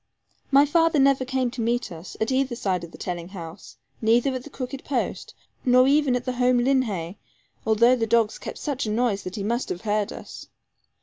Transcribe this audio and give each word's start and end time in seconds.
My 0.49 0.65
father 0.65 0.97
never 0.97 1.23
came 1.23 1.51
to 1.51 1.61
meet 1.61 1.91
us, 1.91 2.17
at 2.19 2.31
either 2.31 2.55
side 2.55 2.83
of 2.83 2.89
the 2.91 2.97
telling 2.97 3.27
house, 3.29 3.77
neither 4.01 4.33
at 4.33 4.43
the 4.43 4.49
crooked 4.49 4.83
post, 4.83 5.35
nor 5.63 5.87
even 5.87 6.15
at 6.15 6.25
home 6.25 6.57
linhay 6.57 7.17
although 7.67 7.95
the 7.95 8.07
dogs 8.07 8.39
kept 8.39 8.57
such 8.57 8.87
a 8.87 8.91
noise 8.91 9.21
that 9.21 9.35
he 9.35 9.43
must 9.43 9.69
have 9.69 9.81
heard 9.81 10.11
us. 10.11 10.47